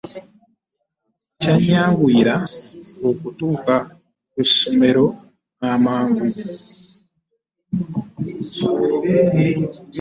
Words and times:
Kyannyanguyira 1.39 2.35
okutuuka 3.09 3.75
ku 4.31 4.41
ssomero 4.47 5.05
amangu. 5.71 6.27